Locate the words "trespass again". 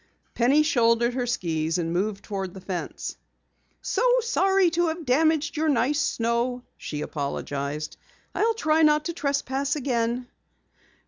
9.13-10.25